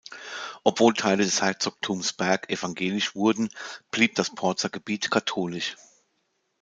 [0.63, 3.49] Obwohl Teile des Herzogtums Berg evangelisch wurden,
[3.91, 5.75] blieb das Porzer Gebiet katholisch.